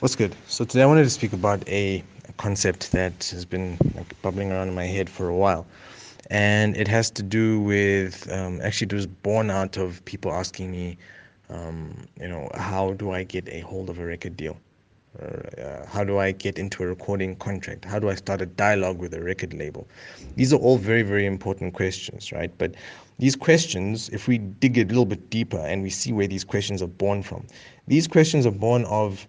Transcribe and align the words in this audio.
What's 0.00 0.14
good? 0.14 0.36
So 0.46 0.64
today 0.64 0.84
I 0.84 0.86
wanted 0.86 1.02
to 1.02 1.10
speak 1.10 1.32
about 1.32 1.68
a, 1.68 2.04
concept 2.36 2.92
that 2.92 3.24
has 3.32 3.44
been 3.44 3.76
like 3.96 4.22
bubbling 4.22 4.52
around 4.52 4.68
in 4.68 4.74
my 4.74 4.84
head 4.84 5.10
for 5.10 5.28
a 5.28 5.34
while, 5.34 5.66
and 6.30 6.76
it 6.76 6.86
has 6.86 7.10
to 7.12 7.22
do 7.22 7.60
with 7.60 8.30
um, 8.30 8.60
actually 8.62 8.84
it 8.84 8.92
was 8.92 9.08
born 9.08 9.50
out 9.50 9.76
of 9.76 10.04
people 10.04 10.32
asking 10.32 10.70
me, 10.70 10.96
um, 11.48 12.06
you 12.20 12.28
know, 12.28 12.48
how 12.54 12.92
do 12.92 13.10
I 13.10 13.24
get 13.24 13.48
a 13.48 13.58
hold 13.60 13.90
of 13.90 13.98
a 13.98 14.04
record 14.04 14.36
deal? 14.36 14.56
Uh, 15.20 15.84
how 15.88 16.04
do 16.04 16.18
I 16.18 16.30
get 16.30 16.60
into 16.60 16.84
a 16.84 16.86
recording 16.86 17.34
contract? 17.34 17.84
How 17.84 17.98
do 17.98 18.08
I 18.08 18.14
start 18.14 18.40
a 18.40 18.46
dialogue 18.46 19.00
with 19.00 19.14
a 19.14 19.20
record 19.20 19.52
label? 19.52 19.88
These 20.36 20.52
are 20.52 20.60
all 20.60 20.78
very, 20.78 21.02
very 21.02 21.26
important 21.26 21.74
questions, 21.74 22.30
right? 22.30 22.56
But 22.56 22.76
these 23.18 23.34
questions, 23.34 24.10
if 24.10 24.28
we 24.28 24.38
dig 24.38 24.78
a 24.78 24.84
little 24.84 25.06
bit 25.06 25.28
deeper 25.28 25.58
and 25.58 25.82
we 25.82 25.90
see 25.90 26.12
where 26.12 26.28
these 26.28 26.44
questions 26.44 26.82
are 26.82 26.86
born 26.86 27.24
from, 27.24 27.48
these 27.88 28.06
questions 28.06 28.46
are 28.46 28.52
born 28.52 28.84
of 28.84 29.26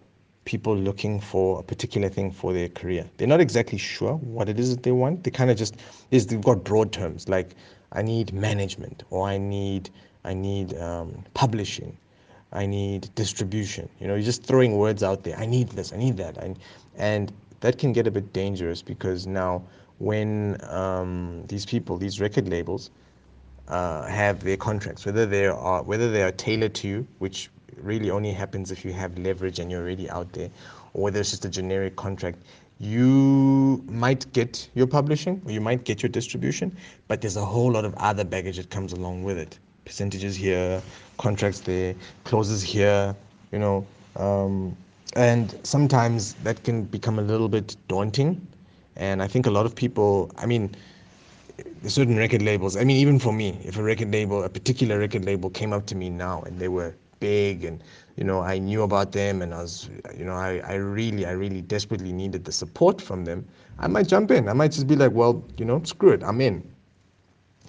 people 0.49 0.75
looking 0.75 1.19
for 1.19 1.59
a 1.59 1.63
particular 1.63 2.09
thing 2.09 2.31
for 2.31 2.53
their 2.53 2.69
career. 2.69 3.07
They're 3.17 3.27
not 3.27 3.39
exactly 3.39 3.77
sure 3.77 4.15
what 4.15 4.49
it 4.49 4.59
is 4.59 4.75
that 4.75 4.81
they 4.81 4.91
want. 4.91 5.23
They 5.23 5.29
kind 5.29 5.51
of 5.51 5.57
just 5.57 5.75
is 6.09 6.25
they've 6.25 6.41
got 6.41 6.63
broad 6.63 6.91
terms 6.91 7.29
like 7.29 7.53
I 7.91 8.01
need 8.01 8.33
management 8.33 9.03
or 9.11 9.27
I 9.27 9.37
need 9.37 9.91
I 10.25 10.33
need 10.33 10.75
um, 10.77 11.23
publishing, 11.35 11.95
I 12.51 12.65
need 12.65 13.13
distribution. 13.13 13.89
You 13.99 14.07
know, 14.07 14.15
you're 14.15 14.23
just 14.23 14.43
throwing 14.43 14.75
words 14.75 15.03
out 15.03 15.23
there. 15.23 15.37
I 15.37 15.45
need 15.45 15.69
this, 15.69 15.93
I 15.93 15.97
need 15.97 16.17
that, 16.17 16.37
and 16.37 16.57
and 16.97 17.31
that 17.59 17.77
can 17.77 17.93
get 17.93 18.07
a 18.07 18.11
bit 18.11 18.33
dangerous 18.33 18.81
because 18.81 19.27
now 19.27 19.61
when 19.99 20.57
um, 20.63 21.43
these 21.47 21.65
people, 21.65 21.97
these 21.97 22.19
record 22.19 22.49
labels, 22.49 22.89
uh, 23.67 24.07
have 24.07 24.43
their 24.43 24.57
contracts, 24.57 25.05
whether 25.05 25.27
they 25.27 25.45
are 25.45 25.83
whether 25.83 26.09
they 26.09 26.23
are 26.23 26.31
tailored 26.31 26.73
to 26.81 26.87
you, 26.87 27.07
which 27.19 27.51
really 27.83 28.09
only 28.09 28.31
happens 28.31 28.71
if 28.71 28.83
you 28.85 28.93
have 28.93 29.17
leverage 29.17 29.59
and 29.59 29.71
you're 29.71 29.81
already 29.81 30.09
out 30.09 30.31
there, 30.33 30.49
or 30.93 31.03
whether 31.03 31.19
it's 31.19 31.31
just 31.31 31.45
a 31.45 31.49
generic 31.49 31.95
contract. 31.95 32.39
You 32.79 33.83
might 33.87 34.31
get 34.31 34.69
your 34.73 34.87
publishing 34.87 35.41
or 35.45 35.51
you 35.51 35.59
might 35.59 35.83
get 35.83 36.01
your 36.01 36.09
distribution, 36.09 36.75
but 37.07 37.19
there's 37.19 37.35
a 37.35 37.43
whole 37.43 37.71
lot 37.71 37.83
of 37.83 37.93
other 37.95 38.23
baggage 38.23 38.57
that 38.57 38.69
comes 38.69 38.93
along 38.93 39.23
with 39.23 39.37
it. 39.37 39.59
Percentages 39.83 40.35
here, 40.35 40.81
contracts 41.17 41.59
there, 41.59 41.95
clauses 42.23 42.61
here, 42.61 43.15
you 43.51 43.59
know, 43.59 43.85
um, 44.15 44.77
and 45.15 45.59
sometimes 45.63 46.35
that 46.43 46.63
can 46.63 46.83
become 46.83 47.19
a 47.19 47.21
little 47.21 47.49
bit 47.49 47.75
daunting. 47.87 48.45
And 48.95 49.21
I 49.21 49.27
think 49.27 49.45
a 49.45 49.51
lot 49.51 49.65
of 49.65 49.75
people, 49.75 50.31
I 50.37 50.45
mean, 50.45 50.75
certain 51.87 52.17
record 52.17 52.41
labels. 52.41 52.77
I 52.77 52.83
mean, 52.83 52.97
even 52.97 53.19
for 53.19 53.33
me, 53.33 53.59
if 53.63 53.77
a 53.77 53.83
record 53.83 54.11
label, 54.11 54.43
a 54.43 54.49
particular 54.49 54.99
record 54.99 55.25
label 55.25 55.49
came 55.49 55.73
up 55.73 55.85
to 55.87 55.95
me 55.95 56.09
now 56.09 56.43
and 56.43 56.59
they 56.59 56.67
were 56.67 56.93
big 57.19 57.63
and 57.63 57.83
you 58.15 58.23
know 58.23 58.41
I 58.41 58.57
knew 58.57 58.83
about 58.83 59.11
them 59.11 59.41
and 59.41 59.53
I 59.53 59.61
was 59.61 59.89
you 60.17 60.25
know 60.25 60.33
I, 60.33 60.61
I 60.65 60.75
really 60.75 61.25
I 61.25 61.31
really 61.31 61.61
desperately 61.61 62.11
needed 62.11 62.45
the 62.45 62.51
support 62.51 63.01
from 63.01 63.25
them. 63.25 63.47
I 63.77 63.87
might 63.87 64.07
jump 64.07 64.31
in. 64.31 64.49
I 64.49 64.53
might 64.53 64.71
just 64.71 64.87
be 64.87 64.95
like 64.95 65.11
well 65.11 65.43
you 65.57 65.65
know 65.65 65.81
screw 65.83 66.11
it. 66.11 66.23
I'm 66.23 66.41
in. 66.41 66.63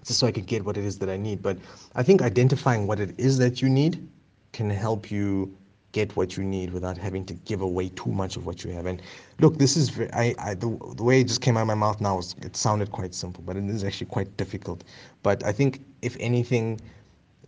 Just 0.05 0.21
so 0.21 0.27
I 0.27 0.33
could 0.33 0.47
get 0.47 0.65
what 0.65 0.77
it 0.77 0.85
is 0.85 0.99
that 0.99 1.11
I 1.11 1.17
need. 1.17 1.43
But 1.43 1.59
I 1.95 2.03
think 2.03 2.23
identifying 2.23 2.87
what 2.87 3.01
it 3.01 3.15
is 3.19 3.39
that 3.39 3.61
you 3.61 3.69
need 3.69 4.09
can 4.53 4.71
help 4.71 5.11
you 5.11 5.55
get 5.93 6.15
what 6.17 6.37
you 6.37 6.45
need 6.45 6.73
without 6.73 6.97
having 6.97 7.25
to 7.27 7.35
give 7.35 7.61
away 7.61 7.89
too 7.91 8.11
much 8.11 8.37
of 8.37 8.47
what 8.47 8.65
you 8.65 8.71
have. 8.71 8.87
And 8.87 9.03
look 9.41 9.59
this 9.59 9.77
is 9.77 9.99
I, 10.13 10.35
I 10.39 10.55
the, 10.55 10.79
the 10.97 11.03
way 11.03 11.21
it 11.21 11.29
just 11.29 11.41
came 11.41 11.57
out 11.57 11.63
of 11.63 11.67
my 11.67 11.75
mouth 11.75 12.01
now 12.01 12.17
was, 12.17 12.37
it 12.43 12.57
sounded 12.57 12.93
quite 12.93 13.15
simple 13.15 13.43
but 13.45 13.57
it 13.57 13.65
is 13.65 13.85
actually 13.85 14.07
quite 14.07 14.37
difficult. 14.37 14.85
But 15.23 15.45
I 15.45 15.53
think 15.53 15.83
if 16.03 16.17
anything 16.21 16.81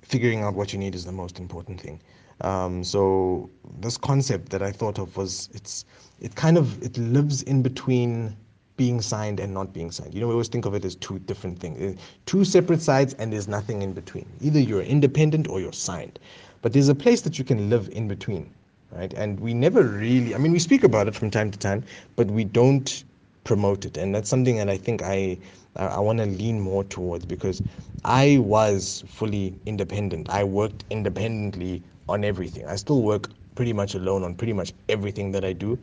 figuring 0.02 0.42
out 0.42 0.54
what 0.54 0.72
you 0.72 0.78
need 0.78 0.94
is 0.94 1.04
the 1.04 1.12
most 1.12 1.38
important 1.38 1.80
thing. 1.80 2.00
Um, 2.40 2.82
so 2.84 3.48
this 3.80 3.96
concept 3.96 4.50
that 4.50 4.62
I 4.62 4.72
thought 4.72 4.98
of 4.98 5.16
was 5.16 5.48
it's 5.54 5.84
it 6.20 6.34
kind 6.34 6.58
of 6.58 6.82
it 6.82 6.98
lives 6.98 7.42
in 7.42 7.62
between 7.62 8.36
being 8.76 9.00
signed 9.00 9.38
and 9.38 9.52
not 9.52 9.72
being 9.72 9.90
signed. 9.90 10.14
You 10.14 10.20
know, 10.20 10.26
we 10.26 10.32
always 10.32 10.48
think 10.48 10.64
of 10.64 10.74
it 10.74 10.84
as 10.84 10.96
two 10.96 11.18
different 11.20 11.58
things, 11.58 11.80
uh, 11.80 12.00
two 12.26 12.44
separate 12.44 12.82
sides, 12.82 13.14
and 13.14 13.32
there's 13.32 13.48
nothing 13.48 13.82
in 13.82 13.92
between. 13.92 14.26
Either 14.40 14.58
you're 14.58 14.82
independent 14.82 15.46
or 15.48 15.60
you're 15.60 15.72
signed, 15.72 16.18
but 16.62 16.72
there's 16.72 16.88
a 16.88 16.94
place 16.94 17.20
that 17.20 17.38
you 17.38 17.44
can 17.44 17.70
live 17.70 17.88
in 17.92 18.08
between, 18.08 18.50
right? 18.90 19.12
And 19.14 19.38
we 19.38 19.54
never 19.54 19.82
really, 19.82 20.34
I 20.34 20.38
mean, 20.38 20.52
we 20.52 20.58
speak 20.58 20.84
about 20.84 21.06
it 21.06 21.14
from 21.14 21.30
time 21.30 21.50
to 21.50 21.58
time, 21.58 21.84
but 22.16 22.28
we 22.28 22.44
don't 22.44 23.04
promote 23.44 23.84
it, 23.84 23.96
and 23.96 24.14
that's 24.14 24.28
something 24.28 24.56
that 24.56 24.68
I 24.68 24.76
think 24.76 25.02
I 25.02 25.38
I, 25.76 25.86
I 25.86 25.98
want 26.00 26.18
to 26.18 26.26
lean 26.26 26.60
more 26.60 26.84
towards 26.84 27.24
because 27.24 27.62
I 28.04 28.38
was 28.38 29.04
fully 29.06 29.54
independent. 29.66 30.28
I 30.30 30.44
worked 30.44 30.84
independently 30.90 31.82
on 32.08 32.24
everything. 32.24 32.66
I 32.66 32.76
still 32.76 33.02
work 33.02 33.28
pretty 33.54 33.72
much 33.72 33.94
alone 33.94 34.24
on 34.24 34.34
pretty 34.34 34.52
much 34.52 34.72
everything 34.88 35.30
that 35.32 35.44
I 35.44 35.52
do, 35.52 35.78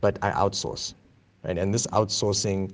but 0.00 0.18
I 0.22 0.30
outsource. 0.32 0.94
Right? 1.42 1.58
And 1.58 1.74
this 1.74 1.86
outsourcing, 1.88 2.72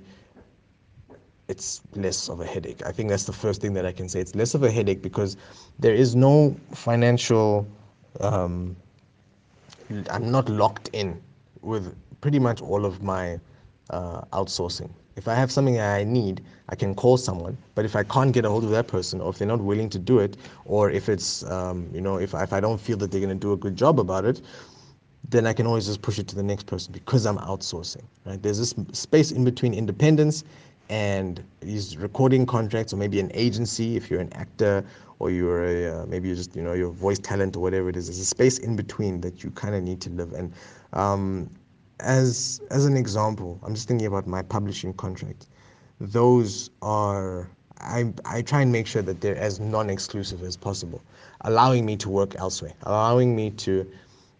it's 1.47 1.81
less 1.95 2.29
of 2.29 2.41
a 2.41 2.45
headache. 2.45 2.85
I 2.85 2.91
think 2.91 3.09
that's 3.09 3.25
the 3.25 3.33
first 3.33 3.61
thing 3.61 3.73
that 3.73 3.85
I 3.85 3.91
can 3.91 4.07
say. 4.07 4.19
It's 4.19 4.35
less 4.35 4.53
of 4.53 4.63
a 4.63 4.71
headache 4.71 5.01
because 5.01 5.35
there 5.79 5.93
is 5.93 6.15
no 6.15 6.55
financial, 6.73 7.67
um, 8.19 8.75
I'm 10.09 10.31
not 10.31 10.47
locked 10.47 10.89
in 10.93 11.21
with 11.61 11.95
pretty 12.21 12.39
much 12.39 12.61
all 12.61 12.85
of 12.85 13.01
my 13.01 13.39
uh, 13.91 14.21
outsourcing. 14.33 14.89
If 15.15 15.27
I 15.27 15.35
have 15.35 15.51
something 15.51 15.79
I 15.79 16.03
need, 16.03 16.41
I 16.69 16.75
can 16.75 16.95
call 16.95 17.17
someone. 17.17 17.57
But 17.75 17.85
if 17.85 17.95
I 17.95 18.03
can't 18.03 18.31
get 18.31 18.45
a 18.45 18.49
hold 18.49 18.63
of 18.63 18.71
that 18.71 18.87
person, 18.87 19.21
or 19.21 19.29
if 19.29 19.37
they're 19.37 19.47
not 19.47 19.59
willing 19.59 19.89
to 19.89 19.99
do 19.99 20.19
it, 20.19 20.37
or 20.65 20.89
if 20.89 21.09
it's, 21.09 21.43
um, 21.43 21.89
you 21.93 22.01
know, 22.01 22.17
if, 22.17 22.33
if 22.33 22.53
I 22.53 22.59
don't 22.59 22.79
feel 22.79 22.97
that 22.97 23.11
they're 23.11 23.21
going 23.21 23.37
to 23.37 23.39
do 23.39 23.51
a 23.51 23.57
good 23.57 23.75
job 23.75 23.99
about 23.99 24.25
it, 24.25 24.41
then 25.29 25.45
I 25.45 25.53
can 25.53 25.67
always 25.67 25.85
just 25.85 26.01
push 26.01 26.17
it 26.17 26.27
to 26.29 26.35
the 26.35 26.43
next 26.43 26.65
person 26.65 26.91
because 26.91 27.25
I'm 27.25 27.37
outsourcing. 27.37 28.03
Right? 28.25 28.41
There's 28.41 28.57
this 28.57 28.73
space 28.93 29.31
in 29.31 29.43
between 29.43 29.73
independence 29.73 30.43
and 30.89 31.43
these 31.61 31.97
recording 31.97 32.45
contracts, 32.45 32.93
or 32.93 32.97
maybe 32.97 33.19
an 33.19 33.31
agency 33.33 33.95
if 33.95 34.09
you're 34.09 34.19
an 34.19 34.33
actor 34.33 34.83
or 35.19 35.29
you're 35.29 35.65
a, 35.65 36.01
uh, 36.01 36.05
maybe 36.07 36.27
you're 36.27 36.35
just 36.35 36.55
you 36.55 36.63
know 36.63 36.73
your 36.73 36.91
voice 36.91 37.19
talent 37.19 37.55
or 37.55 37.59
whatever 37.59 37.89
it 37.89 37.95
is. 37.95 38.07
There's 38.07 38.19
a 38.19 38.25
space 38.25 38.57
in 38.57 38.75
between 38.75 39.21
that 39.21 39.43
you 39.43 39.51
kind 39.51 39.75
of 39.75 39.83
need 39.83 40.01
to 40.01 40.09
live. 40.09 40.33
And 40.33 40.51
um, 40.93 41.49
as 42.01 42.61
as 42.69 42.85
an 42.85 42.97
example, 42.97 43.59
I'm 43.63 43.73
just 43.75 43.87
thinking 43.87 44.07
about 44.07 44.27
my 44.27 44.41
publishing 44.41 44.93
contract. 44.93 45.47
Those 45.99 46.69
are 46.81 47.49
I 47.79 48.11
I 48.25 48.41
try 48.41 48.61
and 48.61 48.71
make 48.71 48.87
sure 48.87 49.01
that 49.01 49.21
they're 49.21 49.37
as 49.37 49.59
non-exclusive 49.59 50.43
as 50.43 50.57
possible, 50.57 51.01
allowing 51.41 51.85
me 51.85 51.95
to 51.97 52.09
work 52.09 52.35
elsewhere, 52.35 52.73
allowing 52.83 53.35
me 53.35 53.51
to 53.51 53.89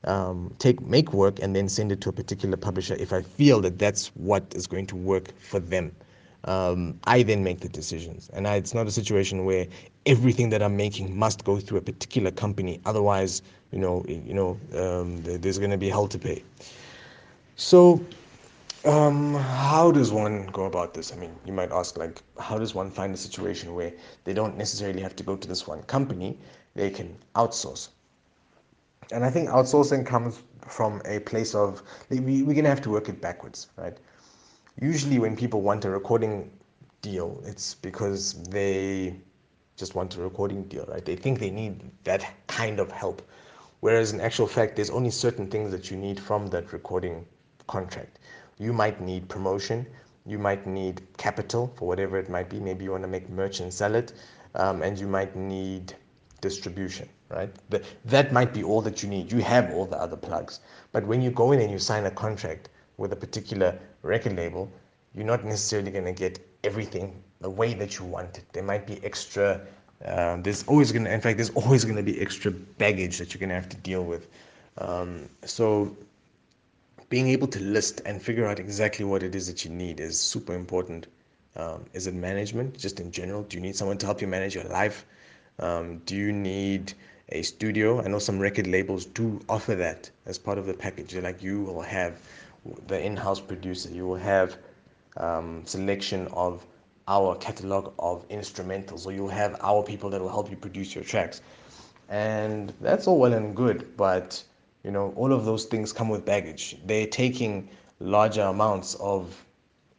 um, 0.04 0.54
take 0.60 0.82
make 0.82 1.14
work 1.14 1.40
and 1.42 1.56
then 1.56 1.70
send 1.70 1.92
it 1.92 2.02
to 2.02 2.10
a 2.10 2.14
particular 2.14 2.58
publisher 2.58 2.96
if 2.96 3.14
I 3.14 3.22
feel 3.22 3.62
that 3.62 3.78
that's 3.78 4.08
what 4.16 4.44
is 4.56 4.68
going 4.68 4.88
to 4.88 4.96
work 4.96 5.32
for 5.40 5.60
them. 5.60 5.92
Um, 6.46 7.00
I 7.04 7.22
then 7.22 7.44
make 7.44 7.60
the 7.60 7.70
decisions, 7.70 8.30
and 8.34 8.48
I, 8.48 8.56
it's 8.56 8.74
not 8.74 8.88
a 8.88 8.92
situation 8.92 9.46
where 9.46 9.68
everything 10.08 10.50
that 10.50 10.64
I'm 10.64 10.76
making 10.76 11.16
must 11.16 11.44
go 11.44 11.60
through 11.60 11.78
a 11.78 11.82
particular 11.82 12.32
company. 12.32 12.82
Otherwise, 12.88 13.44
you 13.72 13.78
know, 13.78 14.04
you 14.08 14.34
know, 14.34 14.60
um, 14.76 15.22
there's 15.22 15.60
going 15.60 15.70
to 15.70 15.78
be 15.78 15.88
hell 15.88 16.08
to 16.08 16.18
pay. 16.18 16.44
So, 17.56 18.04
um, 18.86 19.36
how 19.36 19.92
does 19.92 20.12
one 20.12 20.48
go 20.48 20.66
about 20.66 20.94
this? 20.94 21.14
I 21.14 21.16
mean, 21.16 21.36
you 21.46 21.54
might 21.54 21.72
ask, 21.72 21.98
like, 21.98 22.22
how 22.40 22.58
does 22.58 22.74
one 22.74 22.90
find 22.90 23.14
a 23.14 23.18
situation 23.18 23.76
where 23.76 23.94
they 24.24 24.34
don't 24.34 24.58
necessarily 24.58 25.02
have 25.02 25.16
to 25.18 25.24
go 25.24 25.36
to 25.36 25.48
this 25.48 25.68
one 25.68 25.84
company, 25.84 26.40
they 26.74 26.90
can 26.90 27.16
outsource? 27.36 27.90
And 29.12 29.24
I 29.24 29.30
think 29.30 29.50
outsourcing 29.50 30.06
comes 30.06 30.42
from 30.68 31.02
a 31.06 31.20
place 31.20 31.54
of, 31.54 31.84
we, 32.10 32.42
we're 32.44 32.54
going 32.54 32.64
to 32.64 32.70
have 32.70 32.82
to 32.82 32.90
work 32.90 33.10
it 33.10 33.22
backwards, 33.22 33.68
right? 33.76 33.98
Usually, 34.82 35.20
when 35.20 35.36
people 35.36 35.62
want 35.62 35.86
a 35.86 35.90
recording 35.90 36.50
deal, 37.02 37.44
it's 37.46 37.76
because 37.76 38.34
they 38.44 39.16
just 39.76 39.94
want 39.94 40.16
a 40.16 40.22
recording 40.22 40.64
deal, 40.64 40.86
right? 40.88 41.04
They 41.04 41.16
think 41.16 41.40
they 41.40 41.52
need 41.52 41.82
that 42.06 42.26
kind 42.48 42.80
of 42.80 42.92
help. 42.92 43.22
Whereas 43.82 44.14
in 44.14 44.22
actual 44.22 44.48
fact, 44.48 44.76
there's 44.76 44.90
only 44.90 45.10
certain 45.10 45.48
things 45.48 45.72
that 45.72 45.92
you 45.92 45.98
need 45.98 46.20
from 46.20 46.48
that 46.48 46.72
recording 46.72 47.26
contract. 47.76 48.20
You 48.66 48.74
might 48.74 48.98
need 49.02 49.28
promotion. 49.36 49.88
You 50.26 50.38
might 50.48 50.68
need 50.68 51.02
capital 51.18 51.64
for 51.76 51.88
whatever 51.88 52.20
it 52.24 52.30
might 52.30 52.50
be. 52.50 52.60
Maybe 52.60 52.84
you 52.86 52.92
want 52.92 53.04
to 53.04 53.14
make 53.18 53.28
merch 53.30 53.60
and 53.60 53.74
sell 53.74 53.96
it, 53.96 54.14
um, 54.56 54.84
and 54.84 55.00
you 55.00 55.08
might 55.08 55.36
need 55.36 55.96
distribution, 56.42 57.08
right? 57.30 57.52
That, 57.72 57.84
that 58.06 58.34
might 58.34 58.54
be 58.54 58.64
all 58.64 58.82
that 58.82 59.02
you 59.02 59.10
need. 59.10 59.32
You 59.32 59.42
have 59.42 59.74
all 59.74 59.86
the 59.86 60.00
other 60.06 60.18
plugs. 60.18 60.60
But 60.92 61.06
when 61.06 61.22
you 61.22 61.32
go 61.32 61.54
in 61.54 61.60
and 61.62 61.72
you 61.72 61.80
sign 61.80 62.06
a 62.06 62.12
contract 62.12 62.70
with 62.98 63.14
a 63.14 63.16
particular 63.16 63.80
record 64.04 64.36
label, 64.36 64.70
you're 65.16 65.32
not 65.34 65.44
necessarily 65.44 65.92
going 65.92 66.06
to 66.06 66.18
get 66.26 66.40
everything 66.64 67.22
the 67.40 67.50
way 67.50 67.74
that 67.74 67.98
you 67.98 68.06
want 68.06 68.38
it. 68.38 68.46
There 68.54 68.64
might 68.64 68.86
be 68.86 69.04
extra. 69.04 69.62
Uh, 70.06 70.38
there's 70.46 70.64
always 70.68 70.92
going 70.92 71.06
to, 71.06 71.14
in 71.14 71.22
fact, 71.22 71.38
there's 71.38 71.56
always 71.62 71.84
going 71.84 71.98
to 71.98 72.04
be 72.04 72.20
extra 72.22 72.52
baggage 72.52 73.18
that 73.20 73.34
you're 73.34 73.40
going 73.40 73.50
to 73.50 73.56
have 73.56 73.70
to 73.70 73.78
deal 73.78 74.04
with. 74.04 74.28
Um, 74.78 75.30
so 75.46 75.96
being 77.12 77.28
able 77.28 77.48
to 77.50 77.60
list 77.60 78.02
and 78.08 78.20
figure 78.20 78.48
out 78.48 78.58
exactly 78.58 79.06
what 79.06 79.22
it 79.22 79.36
is 79.36 79.46
that 79.46 79.64
you 79.64 79.70
need 79.70 80.00
is 80.00 80.20
super 80.20 80.56
important. 80.56 81.06
Um, 81.56 81.86
is 81.94 82.08
it 82.08 82.16
management, 82.16 82.78
just 82.78 83.00
in 83.00 83.12
general? 83.12 83.44
Do 83.44 83.58
you 83.58 83.62
need 83.62 83.76
someone 83.76 84.00
to 84.00 84.06
help 84.08 84.22
you 84.22 84.28
manage 84.28 84.56
your 84.56 84.64
life? 84.64 85.06
Um, 85.60 86.00
do 86.06 86.16
you 86.16 86.32
need 86.32 86.94
a 87.32 87.42
studio. 87.42 88.02
I 88.02 88.08
know 88.08 88.20
some 88.20 88.40
record 88.40 88.68
labels 88.68 89.06
do 89.06 89.40
offer 89.48 89.76
that 89.76 90.10
as 90.26 90.38
part 90.38 90.58
of 90.58 90.66
the 90.66 90.74
package. 90.74 91.16
Like 91.16 91.42
you 91.42 91.62
will 91.62 91.82
have 91.82 92.20
the 92.88 93.04
in-house 93.04 93.40
producer, 93.40 93.90
you 93.90 94.06
will 94.06 94.18
have 94.18 94.58
um, 95.18 95.64
selection 95.66 96.28
of 96.28 96.66
our 97.08 97.36
catalog 97.38 97.94
of 98.00 98.28
instrumentals, 98.30 99.06
or 99.06 99.12
you'll 99.12 99.28
have 99.30 99.58
our 99.62 99.84
people 99.84 100.10
that 100.12 100.22
will 100.22 100.30
help 100.30 100.50
you 100.50 100.58
produce 100.58 100.94
your 100.94 101.04
tracks. 101.04 101.42
And 102.10 102.74
that's 102.82 103.08
all 103.08 103.18
well 103.18 103.34
and 103.34 103.56
good, 103.56 103.96
but 103.98 104.44
you 104.84 104.92
know, 104.92 105.14
all 105.16 105.32
of 105.32 105.46
those 105.46 105.66
things 105.66 105.94
come 105.94 106.10
with 106.10 106.26
baggage. 106.26 106.78
They're 106.86 107.08
taking 107.08 107.70
larger 108.00 108.42
amounts 108.42 108.96
of 108.96 109.44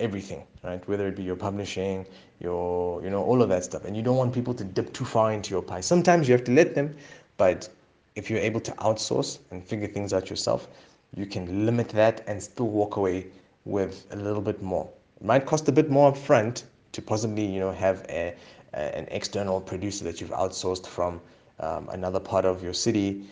everything, 0.01 0.45
right? 0.65 0.87
Whether 0.89 1.07
it 1.09 1.17
be 1.17 1.23
your 1.23 1.37
publishing, 1.37 2.07
your, 2.41 3.03
you 3.03 3.11
know, 3.11 3.23
all 3.23 3.43
of 3.43 3.49
that 3.51 3.65
stuff. 3.65 3.85
And 3.85 3.97
you 3.97 4.03
don't 4.03 4.17
want 4.17 4.35
people 4.35 4.55
to 4.55 4.65
dip 4.65 4.93
too 4.93 5.05
far 5.05 5.33
into 5.33 5.51
your 5.51 5.63
pie. 5.63 5.81
Sometimes 5.81 6.29
you 6.29 6.33
have 6.33 6.45
to 6.45 6.53
let 6.53 6.75
them, 6.75 6.95
but 7.37 7.69
if 8.17 8.29
you're 8.29 8.41
able 8.41 8.61
to 8.61 8.73
outsource 8.73 9.39
and 9.51 9.65
figure 9.65 9.89
things 9.89 10.13
out 10.13 10.29
yourself, 10.29 10.69
you 11.15 11.27
can 11.27 11.67
limit 11.67 11.89
that 11.91 12.25
and 12.27 12.43
still 12.43 12.69
walk 12.69 12.97
away 12.97 13.27
with 13.65 14.07
a 14.11 14.17
little 14.17 14.43
bit 14.43 14.63
more. 14.63 14.89
It 15.21 15.25
might 15.25 15.47
cost 15.47 15.69
a 15.69 15.73
bit 15.73 15.91
more 15.91 16.13
upfront 16.13 16.65
to 16.93 17.03
possibly, 17.03 17.47
you 17.47 17.61
know, 17.61 17.73
have 17.73 18.05
a, 18.09 18.35
a 18.75 18.97
an 18.97 19.07
external 19.11 19.61
producer 19.61 20.05
that 20.05 20.21
you've 20.21 20.31
outsourced 20.31 20.87
from 20.87 21.21
um, 21.61 21.89
another 21.91 22.19
part 22.21 22.45
of 22.45 22.63
your 22.63 22.73
city. 22.73 23.25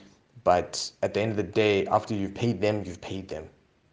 But 0.45 0.91
at 1.03 1.15
the 1.15 1.21
end 1.21 1.33
of 1.33 1.37
the 1.37 1.43
day, 1.43 1.87
after 1.87 2.15
you've 2.15 2.35
paid 2.35 2.61
them, 2.61 2.83
you've 2.85 3.01
paid 3.01 3.29
them, 3.29 3.49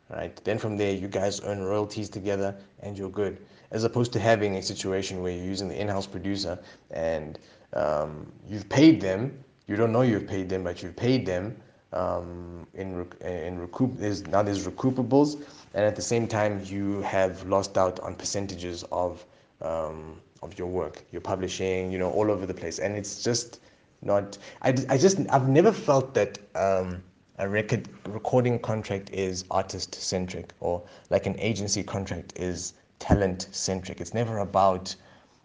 right? 0.09 0.35
Then 0.44 0.57
from 0.57 0.77
there, 0.77 0.94
you 0.94 1.07
guys 1.07 1.41
earn 1.44 1.61
royalties 1.63 2.09
together 2.09 2.55
and 2.81 2.97
you're 2.97 3.09
good. 3.09 3.39
As 3.71 3.83
opposed 3.83 4.13
to 4.13 4.19
having 4.19 4.55
a 4.55 4.61
situation 4.61 5.21
where 5.21 5.33
you're 5.33 5.44
using 5.45 5.67
the 5.67 5.79
in-house 5.79 6.07
producer 6.07 6.57
and 6.91 7.38
um, 7.73 8.31
you've 8.47 8.69
paid 8.69 9.01
them, 9.01 9.44
you 9.67 9.75
don't 9.75 9.91
know 9.91 10.01
you've 10.01 10.27
paid 10.27 10.47
them, 10.47 10.63
but 10.63 10.81
you've 10.81 10.95
paid 10.95 11.25
them 11.25 11.57
um, 11.94 12.65
in 12.73 13.05
in 13.21 13.59
recoup. 13.59 13.97
There's 13.97 14.25
now 14.27 14.41
there's 14.41 14.65
recoupables, 14.65 15.41
and 15.73 15.85
at 15.85 15.95
the 15.95 16.01
same 16.01 16.27
time 16.27 16.61
you 16.65 17.01
have 17.01 17.45
lost 17.47 17.77
out 17.77 17.99
on 17.99 18.15
percentages 18.15 18.83
of 18.91 19.25
um, 19.61 20.21
of 20.41 20.57
your 20.57 20.67
work, 20.67 21.03
your 21.11 21.21
publishing, 21.21 21.91
you 21.91 21.97
know, 21.97 22.11
all 22.11 22.31
over 22.31 22.45
the 22.45 22.53
place, 22.53 22.79
and 22.79 22.95
it's 22.95 23.23
just 23.23 23.59
not. 24.01 24.38
I, 24.61 24.69
I 24.89 24.97
just 24.97 25.19
I've 25.29 25.47
never 25.47 25.71
felt 25.71 26.13
that 26.13 26.39
um, 26.55 27.03
a 27.39 27.47
record 27.47 27.88
recording 28.07 28.59
contract 28.59 29.09
is 29.11 29.45
artist 29.51 29.95
centric 29.95 30.53
or 30.59 30.83
like 31.09 31.25
an 31.25 31.39
agency 31.39 31.83
contract 31.83 32.33
is 32.35 32.73
talent 32.99 33.47
centric. 33.51 34.01
It's 34.01 34.13
never 34.13 34.39
about 34.39 34.95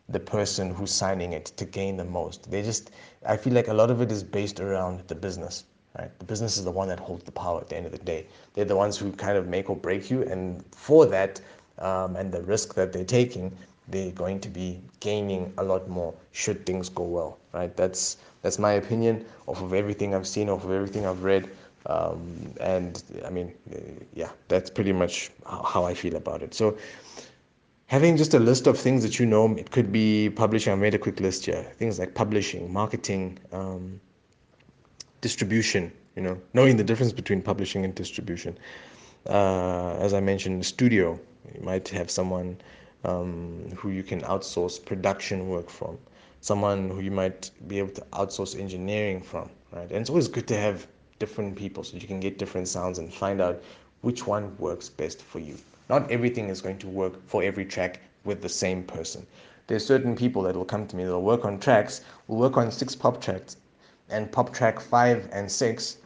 the 0.08 0.20
person 0.20 0.74
who's 0.74 0.90
signing 0.90 1.32
it 1.32 1.46
to 1.46 1.64
gain 1.64 1.96
the 1.96 2.04
most. 2.04 2.50
They 2.50 2.62
just 2.62 2.90
I 3.26 3.36
feel 3.36 3.52
like 3.52 3.68
a 3.68 3.74
lot 3.74 3.90
of 3.90 4.00
it 4.00 4.10
is 4.10 4.22
based 4.22 4.60
around 4.60 5.02
the 5.06 5.14
business. 5.14 5.64
Right? 5.98 6.18
The 6.18 6.24
business 6.24 6.56
is 6.56 6.64
the 6.64 6.70
one 6.70 6.88
that 6.88 6.98
holds 6.98 7.24
the 7.24 7.32
power 7.32 7.60
at 7.60 7.68
the 7.68 7.76
end 7.76 7.84
of 7.84 7.92
the 7.92 7.98
day. 7.98 8.26
They're 8.54 8.64
the 8.64 8.76
ones 8.76 8.96
who 8.96 9.12
kind 9.12 9.36
of 9.36 9.46
make 9.46 9.68
or 9.68 9.76
break 9.76 10.10
you, 10.10 10.22
and 10.22 10.64
for 10.74 11.04
that 11.06 11.40
um, 11.78 12.16
and 12.16 12.32
the 12.32 12.42
risk 12.42 12.74
that 12.74 12.92
they're 12.92 13.04
taking, 13.04 13.54
they're 13.88 14.12
going 14.12 14.40
to 14.40 14.48
be 14.48 14.80
gaining 15.00 15.52
a 15.58 15.62
lot 15.62 15.88
more 15.88 16.14
should 16.32 16.64
things 16.64 16.88
go 16.88 17.02
well. 17.02 17.38
Right? 17.52 17.76
That's 17.76 18.16
that's 18.42 18.58
my 18.58 18.72
opinion 18.72 19.24
off 19.46 19.62
of 19.62 19.72
everything 19.72 20.14
I've 20.14 20.26
seen, 20.26 20.48
off 20.48 20.64
of 20.64 20.72
everything 20.72 21.06
I've 21.06 21.22
read. 21.22 21.48
Um, 21.86 22.52
and 22.60 23.02
I 23.24 23.30
mean, 23.30 23.52
uh, 23.74 23.78
yeah, 24.14 24.30
that's 24.48 24.70
pretty 24.70 24.92
much 24.92 25.30
how 25.46 25.84
I 25.84 25.94
feel 25.94 26.16
about 26.16 26.42
it. 26.42 26.54
So, 26.54 26.76
having 27.86 28.16
just 28.16 28.34
a 28.34 28.38
list 28.38 28.66
of 28.66 28.78
things 28.78 29.02
that 29.02 29.18
you 29.18 29.26
know, 29.26 29.52
it 29.56 29.70
could 29.70 29.90
be 29.90 30.30
publishing. 30.30 30.72
I 30.72 30.76
made 30.76 30.94
a 30.94 30.98
quick 30.98 31.20
list 31.20 31.46
here. 31.46 31.62
Things 31.78 31.98
like 31.98 32.14
publishing, 32.14 32.72
marketing, 32.72 33.38
um, 33.52 34.00
distribution. 35.20 35.92
You 36.16 36.22
know, 36.22 36.40
knowing 36.52 36.76
the 36.76 36.84
difference 36.84 37.12
between 37.12 37.42
publishing 37.42 37.84
and 37.84 37.94
distribution. 37.94 38.58
Uh, 39.28 39.96
as 39.98 40.14
I 40.14 40.20
mentioned, 40.20 40.64
studio. 40.66 41.18
You 41.54 41.62
might 41.62 41.88
have 41.88 42.10
someone 42.10 42.56
um, 43.04 43.70
who 43.76 43.90
you 43.90 44.02
can 44.02 44.20
outsource 44.22 44.84
production 44.84 45.48
work 45.48 45.68
from 45.70 45.98
someone 46.42 46.90
who 46.90 47.00
you 47.00 47.10
might 47.12 47.52
be 47.68 47.78
able 47.78 47.92
to 47.92 48.00
outsource 48.12 48.58
engineering 48.58 49.22
from, 49.22 49.48
right? 49.72 49.88
And 49.90 50.00
it's 50.00 50.10
always 50.10 50.26
good 50.26 50.48
to 50.48 50.56
have 50.58 50.88
different 51.20 51.54
people 51.54 51.84
so 51.84 51.96
you 51.96 52.08
can 52.08 52.18
get 52.18 52.36
different 52.36 52.66
sounds 52.66 52.98
and 52.98 53.14
find 53.14 53.40
out 53.40 53.62
which 54.00 54.26
one 54.26 54.54
works 54.58 54.88
best 54.88 55.22
for 55.22 55.38
you. 55.38 55.56
Not 55.88 56.10
everything 56.10 56.48
is 56.48 56.60
going 56.60 56.78
to 56.78 56.88
work 56.88 57.24
for 57.28 57.44
every 57.44 57.64
track 57.64 58.00
with 58.24 58.42
the 58.42 58.48
same 58.48 58.82
person. 58.82 59.24
There's 59.68 59.86
certain 59.86 60.16
people 60.16 60.42
that 60.42 60.56
will 60.56 60.64
come 60.64 60.88
to 60.88 60.96
me, 60.96 61.04
that'll 61.04 61.22
work 61.22 61.44
on 61.44 61.60
tracks, 61.60 62.00
will 62.26 62.38
work 62.38 62.56
on 62.56 62.72
six 62.72 62.96
pop 62.96 63.20
tracks, 63.20 63.56
and 64.10 64.30
pop 64.32 64.52
track 64.52 64.80
five 64.80 65.28
and 65.32 65.50
six 65.50 65.98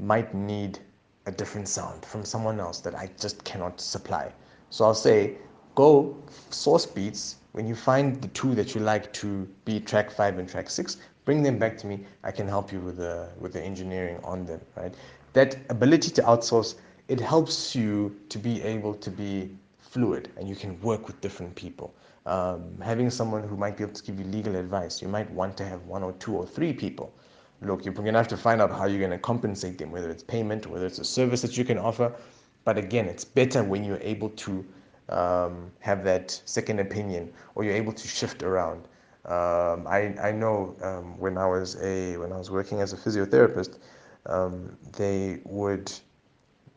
might 0.00 0.34
need 0.34 0.80
a 1.26 1.30
different 1.30 1.68
sound 1.68 2.04
from 2.04 2.24
someone 2.24 2.58
else 2.58 2.80
that 2.80 2.96
I 2.96 3.10
just 3.16 3.44
cannot 3.44 3.80
supply. 3.80 4.32
So 4.70 4.84
I'll 4.84 4.94
say, 4.94 5.36
go 5.76 6.16
source 6.50 6.84
beats 6.84 7.36
when 7.58 7.66
you 7.66 7.74
find 7.74 8.22
the 8.22 8.28
two 8.28 8.54
that 8.54 8.72
you 8.72 8.80
like 8.80 9.12
to 9.12 9.44
be 9.64 9.80
track 9.80 10.12
five 10.12 10.38
and 10.38 10.48
track 10.48 10.70
six, 10.70 10.98
bring 11.24 11.42
them 11.42 11.58
back 11.58 11.76
to 11.76 11.88
me. 11.88 12.06
I 12.22 12.30
can 12.30 12.46
help 12.46 12.70
you 12.70 12.78
with 12.78 12.98
the 12.98 13.28
with 13.40 13.52
the 13.52 13.60
engineering 13.60 14.20
on 14.22 14.46
them, 14.46 14.60
right? 14.76 14.94
That 15.32 15.56
ability 15.68 16.12
to 16.12 16.22
outsource 16.22 16.76
it 17.08 17.18
helps 17.18 17.74
you 17.74 18.14
to 18.28 18.38
be 18.38 18.62
able 18.62 18.94
to 18.94 19.10
be 19.10 19.50
fluid 19.80 20.30
and 20.36 20.48
you 20.48 20.54
can 20.54 20.80
work 20.82 21.08
with 21.08 21.20
different 21.20 21.52
people. 21.56 21.92
Um, 22.26 22.62
having 22.80 23.10
someone 23.10 23.42
who 23.42 23.56
might 23.56 23.76
be 23.76 23.82
able 23.82 23.94
to 23.94 24.04
give 24.04 24.20
you 24.20 24.26
legal 24.26 24.54
advice, 24.54 25.02
you 25.02 25.08
might 25.08 25.28
want 25.32 25.56
to 25.56 25.64
have 25.64 25.82
one 25.86 26.04
or 26.04 26.12
two 26.12 26.36
or 26.36 26.46
three 26.46 26.72
people. 26.72 27.12
Look, 27.60 27.84
you're 27.84 27.94
going 27.94 28.12
to 28.12 28.20
have 28.22 28.28
to 28.28 28.36
find 28.36 28.62
out 28.62 28.70
how 28.70 28.84
you're 28.84 29.04
going 29.06 29.18
to 29.18 29.24
compensate 29.32 29.78
them, 29.78 29.90
whether 29.90 30.10
it's 30.10 30.22
payment, 30.22 30.68
whether 30.68 30.86
it's 30.86 31.00
a 31.00 31.04
service 31.04 31.42
that 31.42 31.56
you 31.58 31.64
can 31.64 31.78
offer. 31.78 32.14
But 32.62 32.78
again, 32.78 33.06
it's 33.06 33.24
better 33.24 33.64
when 33.64 33.82
you're 33.82 34.04
able 34.14 34.30
to 34.46 34.64
um, 35.08 35.70
have 35.80 36.04
that 36.04 36.40
second 36.44 36.80
opinion 36.80 37.32
or 37.54 37.64
you're 37.64 37.74
able 37.74 37.92
to 37.92 38.08
shift 38.08 38.42
around. 38.42 38.88
Um, 39.24 39.86
I, 39.86 40.14
I 40.22 40.32
know 40.32 40.76
um, 40.82 41.18
when 41.18 41.36
I 41.36 41.46
was 41.46 41.76
a 41.82 42.16
when 42.16 42.32
I 42.32 42.38
was 42.38 42.50
working 42.50 42.80
as 42.80 42.92
a 42.92 42.96
physiotherapist, 42.96 43.78
um, 44.26 44.76
they 44.96 45.40
would 45.44 45.92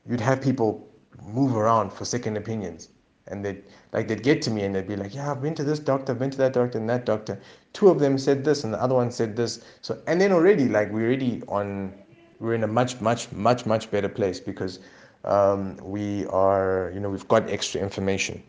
you'd 0.07 0.19
have 0.21 0.41
people 0.41 0.87
move 1.23 1.55
around 1.55 1.91
for 1.93 2.03
second 2.05 2.37
opinions, 2.37 2.89
and 3.27 3.45
they 3.45 3.59
like 3.93 4.07
they'd 4.07 4.23
get 4.23 4.41
to 4.43 4.51
me 4.51 4.63
and 4.63 4.75
they'd 4.75 4.87
be 4.87 4.95
like, 4.97 5.13
yeah, 5.15 5.31
I've 5.31 5.41
been 5.41 5.55
to 5.55 5.63
this 5.63 5.79
doctor, 5.79 6.11
I've 6.11 6.19
been 6.19 6.31
to 6.31 6.37
that 6.39 6.53
doctor 6.53 6.77
and 6.77 6.89
that 6.89 7.05
doctor. 7.05 7.39
Two 7.73 7.89
of 7.89 7.99
them 7.99 8.17
said 8.17 8.43
this 8.43 8.63
and 8.63 8.73
the 8.73 8.81
other 8.81 8.95
one 8.95 9.11
said 9.11 9.35
this. 9.35 9.63
So 9.81 10.01
and 10.07 10.19
then 10.19 10.31
already 10.33 10.67
like 10.67 10.91
we're 10.91 11.07
already 11.07 11.43
on 11.47 11.93
we're 12.39 12.55
in 12.55 12.63
a 12.63 12.67
much 12.67 12.99
much 12.99 13.31
much 13.31 13.65
much 13.65 13.91
better 13.91 14.09
place 14.09 14.39
because 14.39 14.79
um, 15.25 15.77
we 15.77 16.25
are, 16.27 16.91
you 16.93 16.99
know, 16.99 17.09
we've 17.09 17.27
got 17.27 17.49
extra 17.49 17.81
information. 17.81 18.41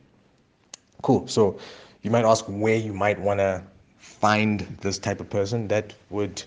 Cool. 1.02 1.26
So 1.29 1.59
you 2.02 2.11
might 2.11 2.25
ask 2.25 2.45
where 2.47 2.76
you 2.76 2.93
might 2.93 3.21
want 3.21 3.38
to 3.41 3.62
find 3.99 4.61
this 4.81 4.99
type 4.99 5.21
of 5.21 5.29
person. 5.29 5.69
That 5.69 5.95
would, 6.11 6.43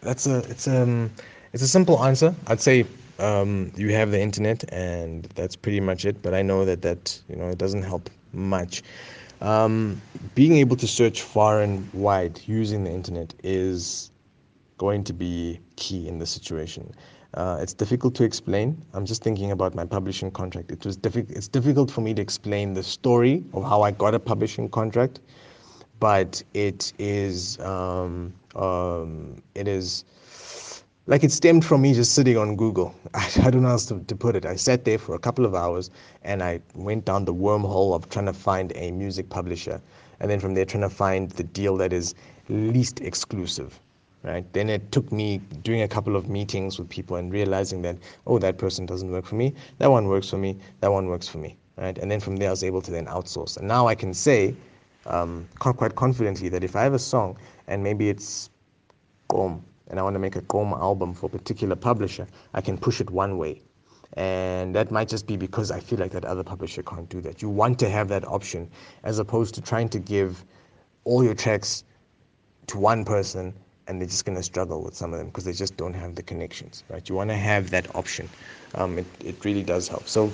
that's 0.00 0.26
a, 0.26 0.38
it's 0.50 0.66
a, 0.66 0.82
um, 0.82 1.10
it's 1.52 1.62
a 1.62 1.68
simple 1.68 2.02
answer. 2.04 2.34
I'd 2.46 2.60
say 2.60 2.86
um, 3.18 3.72
you 3.76 3.92
have 3.92 4.10
the 4.10 4.20
internet 4.20 4.64
and 4.72 5.24
that's 5.34 5.56
pretty 5.56 5.80
much 5.80 6.04
it. 6.04 6.22
But 6.22 6.34
I 6.34 6.42
know 6.42 6.64
that 6.64 6.82
that, 6.82 7.18
you 7.28 7.36
know, 7.36 7.48
it 7.48 7.58
doesn't 7.58 7.82
help 7.82 8.10
much. 8.32 8.82
Um, 9.40 10.00
being 10.34 10.54
able 10.54 10.76
to 10.76 10.86
search 10.86 11.22
far 11.22 11.60
and 11.60 11.92
wide 11.92 12.40
using 12.46 12.84
the 12.84 12.90
internet 12.90 13.34
is 13.42 14.10
going 14.78 15.04
to 15.04 15.12
be 15.12 15.60
key 15.76 16.08
in 16.08 16.18
the 16.18 16.26
situation. 16.26 16.92
Uh, 17.36 17.58
it's 17.60 17.74
difficult 17.74 18.14
to 18.14 18.24
explain. 18.24 18.82
I'm 18.94 19.04
just 19.04 19.22
thinking 19.22 19.50
about 19.50 19.74
my 19.74 19.84
publishing 19.84 20.30
contract. 20.30 20.72
It 20.72 20.86
was 20.86 20.96
difficult. 20.96 21.36
It's 21.36 21.48
difficult 21.48 21.90
for 21.90 22.00
me 22.00 22.14
to 22.14 22.22
explain 22.22 22.72
the 22.72 22.82
story 22.82 23.44
of 23.52 23.62
how 23.62 23.82
I 23.82 23.90
got 23.90 24.14
a 24.14 24.18
publishing 24.18 24.70
contract, 24.70 25.20
but 26.00 26.42
it 26.54 26.94
is 26.98 27.60
um, 27.60 28.32
um, 28.54 29.42
it 29.54 29.68
is 29.68 30.04
like 31.06 31.24
it 31.24 31.30
stemmed 31.30 31.62
from 31.62 31.82
me 31.82 31.92
just 31.92 32.14
sitting 32.14 32.38
on 32.38 32.56
Google. 32.56 32.94
I, 33.14 33.30
I 33.42 33.50
don't 33.50 33.62
know 33.62 33.68
how 33.68 33.76
to, 33.76 34.00
to 34.00 34.16
put 34.16 34.34
it. 34.34 34.46
I 34.46 34.56
sat 34.56 34.86
there 34.86 34.98
for 34.98 35.14
a 35.14 35.18
couple 35.18 35.44
of 35.44 35.54
hours 35.54 35.90
and 36.22 36.42
I 36.42 36.60
went 36.74 37.04
down 37.04 37.26
the 37.26 37.34
wormhole 37.34 37.94
of 37.94 38.08
trying 38.08 38.26
to 38.26 38.32
find 38.32 38.72
a 38.76 38.90
music 38.92 39.28
publisher, 39.28 39.78
and 40.20 40.30
then 40.30 40.40
from 40.40 40.54
there 40.54 40.64
trying 40.64 40.84
to 40.84 40.90
find 40.90 41.30
the 41.32 41.44
deal 41.44 41.76
that 41.76 41.92
is 41.92 42.14
least 42.48 43.00
exclusive 43.00 43.78
right? 44.26 44.52
Then 44.52 44.68
it 44.68 44.90
took 44.90 45.10
me 45.12 45.38
doing 45.62 45.82
a 45.82 45.88
couple 45.88 46.16
of 46.16 46.28
meetings 46.28 46.78
with 46.78 46.90
people 46.90 47.16
and 47.16 47.32
realizing 47.32 47.80
that, 47.82 47.96
oh, 48.26 48.38
that 48.40 48.58
person 48.58 48.84
doesn't 48.84 49.10
work 49.10 49.24
for 49.24 49.36
me, 49.36 49.54
that 49.78 49.90
one 49.90 50.08
works 50.08 50.28
for 50.28 50.36
me, 50.36 50.58
that 50.80 50.92
one 50.92 51.06
works 51.06 51.28
for 51.28 51.38
me, 51.38 51.56
right? 51.76 51.96
And 51.96 52.10
then 52.10 52.18
from 52.20 52.36
there, 52.36 52.48
I 52.48 52.50
was 52.50 52.64
able 52.64 52.82
to 52.82 52.90
then 52.90 53.06
outsource. 53.06 53.56
And 53.56 53.68
now 53.68 53.86
I 53.86 53.94
can 53.94 54.12
say 54.12 54.54
um, 55.06 55.48
quite 55.60 55.94
confidently 55.94 56.48
that 56.48 56.64
if 56.64 56.74
I 56.74 56.82
have 56.82 56.94
a 56.94 56.98
song 56.98 57.38
and 57.68 57.82
maybe 57.82 58.08
it's 58.08 58.50
Gqom 59.30 59.62
and 59.88 60.00
I 60.00 60.02
want 60.02 60.14
to 60.14 60.18
make 60.18 60.34
a 60.34 60.42
Gqom 60.42 60.72
album 60.72 61.14
for 61.14 61.26
a 61.26 61.30
particular 61.30 61.76
publisher, 61.76 62.26
I 62.52 62.60
can 62.60 62.76
push 62.76 63.00
it 63.00 63.08
one 63.10 63.38
way. 63.38 63.62
And 64.14 64.74
that 64.74 64.90
might 64.90 65.08
just 65.08 65.26
be 65.26 65.36
because 65.36 65.70
I 65.70 65.78
feel 65.78 65.98
like 65.98 66.10
that 66.12 66.24
other 66.24 66.42
publisher 66.42 66.82
can't 66.82 67.08
do 67.08 67.20
that. 67.20 67.42
You 67.42 67.48
want 67.48 67.78
to 67.80 67.88
have 67.88 68.08
that 68.08 68.26
option 68.26 68.68
as 69.04 69.18
opposed 69.18 69.54
to 69.56 69.60
trying 69.60 69.88
to 69.90 69.98
give 70.00 70.44
all 71.04 71.22
your 71.22 71.34
tracks 71.34 71.84
to 72.68 72.78
one 72.78 73.04
person 73.04 73.54
and 73.88 74.00
they're 74.00 74.08
just 74.08 74.24
going 74.24 74.36
to 74.36 74.42
struggle 74.42 74.82
with 74.82 74.94
some 74.94 75.12
of 75.12 75.18
them 75.18 75.28
because 75.28 75.44
they 75.44 75.52
just 75.52 75.76
don't 75.76 75.94
have 75.94 76.14
the 76.14 76.22
connections, 76.22 76.84
right? 76.88 77.08
You 77.08 77.14
want 77.14 77.30
to 77.30 77.36
have 77.36 77.70
that 77.70 77.94
option. 77.94 78.28
Um, 78.74 78.98
it, 78.98 79.06
it 79.24 79.44
really 79.44 79.62
does 79.62 79.88
help. 79.88 80.08
So, 80.08 80.32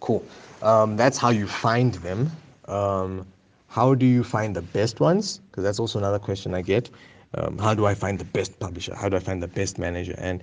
cool. 0.00 0.24
Um, 0.62 0.96
that's 0.96 1.18
how 1.18 1.30
you 1.30 1.46
find 1.46 1.94
them. 1.94 2.30
Um, 2.66 3.26
how 3.68 3.94
do 3.94 4.06
you 4.06 4.22
find 4.22 4.54
the 4.54 4.62
best 4.62 5.00
ones? 5.00 5.40
Because 5.50 5.64
that's 5.64 5.78
also 5.78 5.98
another 5.98 6.18
question 6.18 6.54
I 6.54 6.62
get. 6.62 6.90
Um, 7.34 7.58
how 7.58 7.74
do 7.74 7.86
I 7.86 7.94
find 7.94 8.18
the 8.18 8.24
best 8.24 8.58
publisher? 8.60 8.94
How 8.94 9.08
do 9.08 9.16
I 9.16 9.20
find 9.20 9.42
the 9.42 9.48
best 9.48 9.78
manager? 9.78 10.14
And 10.18 10.42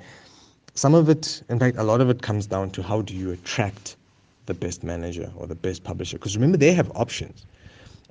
some 0.74 0.94
of 0.94 1.10
it, 1.10 1.44
in 1.50 1.60
fact, 1.60 1.78
a 1.78 1.84
lot 1.84 2.02
of 2.02 2.10
it 2.10 2.22
comes 2.22 2.46
down 2.46 2.72
to 2.72 2.84
how 2.84 3.02
do 3.02 3.16
you 3.16 3.32
attract 3.32 3.96
the 4.48 4.54
best 4.54 4.84
manager 4.84 5.32
or 5.38 5.48
the 5.48 5.56
best 5.56 5.84
publisher? 5.84 6.18
Because 6.18 6.36
remember, 6.36 6.58
they 6.58 6.74
have 6.74 6.92
options. 6.96 7.46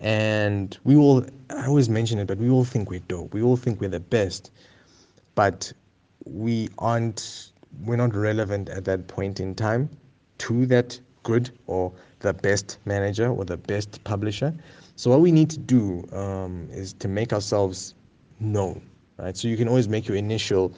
And 0.00 0.76
we 0.85 0.97
all, 0.97 1.25
I 1.50 1.66
always 1.66 1.88
mention 1.88 2.19
it, 2.19 2.26
but 2.26 2.38
we 2.38 2.49
all 2.49 2.64
think 2.64 2.90
we're 2.90 3.00
dope. 3.00 3.35
We 3.35 3.42
all 3.42 3.57
think 3.57 3.80
we're 3.80 3.88
the 3.88 4.00
best. 4.00 4.50
But 5.35 5.73
we 6.25 6.69
aren't, 6.78 7.52
we're 7.85 7.97
not 7.97 8.14
relevant 8.14 8.71
at 8.71 8.85
that 8.87 9.07
point 9.09 9.40
in 9.40 9.54
time 9.54 9.90
to 10.38 10.66
that 10.66 10.99
good 11.23 11.50
or 11.66 11.92
the 12.21 12.33
best 12.33 12.78
manager 12.87 13.28
or 13.28 13.45
the 13.45 13.59
best 13.59 14.02
publisher. 14.04 14.54
So 14.97 15.11
what 15.11 15.21
we 15.21 15.33
need 15.33 15.50
to 15.50 15.59
do 15.59 16.07
um, 16.12 16.69
is 16.71 16.92
to 16.95 17.09
make 17.09 17.33
ourselves 17.33 17.95
known, 18.38 18.83
right? 19.19 19.37
So 19.37 19.49
you 19.49 19.57
can 19.57 19.69
always 19.69 19.88
make 19.88 20.09
your 20.09 20.16
initial 20.16 20.73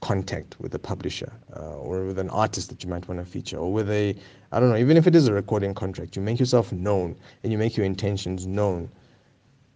contact 0.00 0.58
with 0.60 0.74
a 0.74 0.78
publisher 0.78 1.32
uh, 1.56 1.76
or 1.76 2.04
with 2.04 2.18
an 2.18 2.30
artist 2.30 2.68
that 2.68 2.82
you 2.84 2.90
might 2.90 3.06
want 3.08 3.18
to 3.18 3.26
feature 3.26 3.58
or 3.58 3.72
with 3.72 3.90
a 3.90 4.14
i 4.52 4.60
don't 4.60 4.70
know 4.70 4.76
even 4.76 4.96
if 4.96 5.06
it 5.06 5.14
is 5.14 5.26
a 5.26 5.32
recording 5.32 5.74
contract 5.74 6.14
you 6.14 6.22
make 6.22 6.38
yourself 6.38 6.72
known 6.72 7.16
and 7.42 7.52
you 7.52 7.58
make 7.58 7.76
your 7.76 7.86
intentions 7.86 8.46
known 8.46 8.88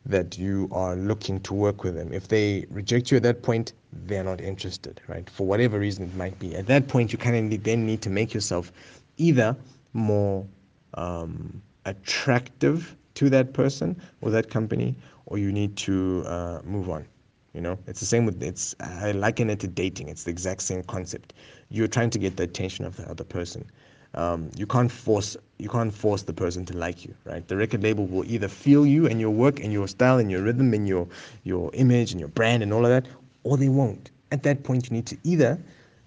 that 0.06 0.36
you 0.36 0.68
are 0.72 0.96
looking 0.96 1.38
to 1.40 1.54
work 1.54 1.84
with 1.84 1.94
them. 1.94 2.12
If 2.12 2.26
they 2.26 2.66
reject 2.70 3.10
you 3.10 3.16
at 3.18 3.22
that 3.22 3.42
point 3.42 3.72
they're 4.06 4.24
not 4.24 4.40
interested 4.40 5.00
right? 5.06 5.28
For 5.28 5.46
whatever 5.46 5.78
reason 5.78 6.04
it 6.04 6.14
might 6.14 6.38
be. 6.38 6.56
At 6.56 6.66
that 6.66 6.88
point 6.88 7.12
you 7.12 7.18
kind 7.18 7.52
of 7.52 7.62
then 7.62 7.86
need 7.86 8.02
to 8.02 8.10
make 8.10 8.32
yourself 8.34 8.72
either 9.16 9.56
more 9.92 10.46
um, 10.94 11.62
attractive 11.84 12.96
to 13.14 13.28
that 13.30 13.52
person 13.52 14.00
or 14.20 14.30
that 14.30 14.50
company 14.50 14.94
or 15.26 15.38
you 15.38 15.52
need 15.52 15.76
to 15.76 16.24
uh, 16.26 16.60
move 16.64 16.88
on 16.88 17.06
you 17.54 17.61
know, 17.61 17.78
it's 17.87 18.00
the 18.00 18.06
same 18.06 18.25
with 18.25 18.42
it's. 18.42 18.75
I 18.80 19.12
liken 19.12 19.50
it 19.50 19.61
to 19.61 19.68
dating. 19.68 20.09
It's 20.09 20.25
the 20.25 20.30
exact 20.30 20.62
same 20.62 20.82
concept. 20.85 21.35
You're 21.68 21.88
trying 21.88 22.11
to 22.11 22.18
get 22.18 22.37
the 22.37 22.44
attention 22.44 22.85
of 22.85 22.97
the 22.97 23.09
other 23.11 23.25
person. 23.25 23.66
Um, 24.14 24.50
you 24.56 24.66
can't 24.66 24.90
force 24.90 25.37
you 25.59 25.68
can't 25.68 25.92
force 25.92 26.23
the 26.23 26.32
person 26.32 26.64
to 26.66 26.76
like 26.76 27.04
you, 27.04 27.14
right? 27.25 27.47
The 27.47 27.56
record 27.56 27.82
label 27.82 28.06
will 28.06 28.25
either 28.30 28.49
feel 28.49 28.87
you 28.87 29.06
and 29.06 29.21
your 29.21 29.30
work 29.30 29.61
and 29.61 29.73
your 29.73 29.88
style 29.88 30.18
and 30.18 30.30
your 30.30 30.42
rhythm 30.42 30.73
and 30.75 30.87
your 30.88 31.06
your 31.44 31.71
image 31.75 32.12
and 32.12 32.21
your 32.21 32.28
brand 32.28 32.62
and 32.62 32.73
all 32.73 32.85
of 32.85 32.90
that, 32.90 33.06
or 33.44 33.56
they 33.56 33.68
won't. 33.68 34.11
At 34.32 34.42
that 34.44 34.64
point, 34.64 34.88
you 34.90 34.97
need 34.97 35.06
to 35.06 35.18
either, 35.25 35.59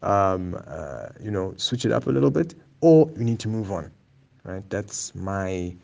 um, 0.02 0.60
uh, 0.68 1.10
you 1.22 1.32
know, 1.32 1.54
switch 1.58 1.86
it 1.86 1.92
up 1.92 2.08
a 2.08 2.12
little 2.12 2.32
bit, 2.32 2.56
or 2.82 3.10
you 3.18 3.24
need 3.24 3.40
to 3.40 3.48
move 3.48 3.72
on, 3.72 3.92
right? 4.44 4.68
That's 4.70 5.14
my 5.16 5.76